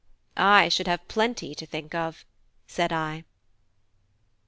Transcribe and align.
"I 0.35 0.67
should 0.69 0.87
have 0.87 1.07
plenty 1.07 1.53
to 1.53 1.65
think 1.67 1.93
of," 1.93 2.25
said 2.65 2.91
I. 2.91 3.23